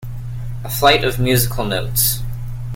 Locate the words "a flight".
0.63-1.03